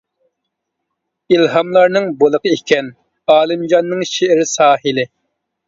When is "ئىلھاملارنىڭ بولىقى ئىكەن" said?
1.35-2.91